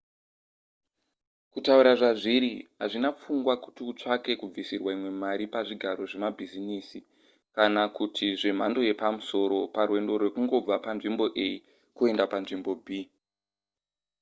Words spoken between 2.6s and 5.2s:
hazvina pfungwa kuti utsvake kubvisirwa imwe